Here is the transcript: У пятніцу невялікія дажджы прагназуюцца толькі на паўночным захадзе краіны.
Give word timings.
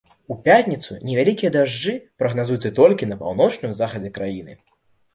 У 0.35 0.35
пятніцу 0.45 0.97
невялікія 1.09 1.51
дажджы 1.57 1.95
прагназуюцца 2.23 2.75
толькі 2.83 3.13
на 3.13 3.21
паўночным 3.23 3.71
захадзе 3.85 4.17
краіны. 4.21 4.63